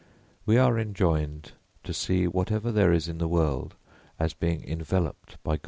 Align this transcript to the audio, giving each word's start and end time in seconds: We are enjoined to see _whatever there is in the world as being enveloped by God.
We 0.47 0.57
are 0.57 0.79
enjoined 0.79 1.51
to 1.83 1.93
see 1.93 2.25
_whatever 2.25 2.73
there 2.73 2.91
is 2.91 3.07
in 3.07 3.19
the 3.19 3.27
world 3.27 3.75
as 4.17 4.33
being 4.33 4.63
enveloped 4.67 5.37
by 5.43 5.57
God. 5.57 5.59